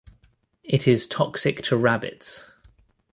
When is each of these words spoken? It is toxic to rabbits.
It 0.63 0.87
is 0.87 1.05
toxic 1.05 1.61
to 1.65 1.77
rabbits. 1.77 2.49